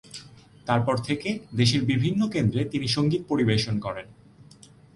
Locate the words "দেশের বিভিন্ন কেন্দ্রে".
1.55-2.61